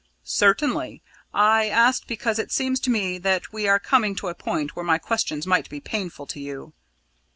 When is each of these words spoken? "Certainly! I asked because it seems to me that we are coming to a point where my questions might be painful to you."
"Certainly! 0.23 1.03
I 1.31 1.69
asked 1.69 2.07
because 2.07 2.39
it 2.39 2.51
seems 2.51 2.79
to 2.79 2.89
me 2.89 3.19
that 3.19 3.53
we 3.53 3.67
are 3.67 3.77
coming 3.77 4.15
to 4.15 4.29
a 4.29 4.33
point 4.33 4.75
where 4.75 4.83
my 4.83 4.97
questions 4.97 5.45
might 5.45 5.69
be 5.69 5.79
painful 5.79 6.25
to 6.25 6.39
you." 6.39 6.73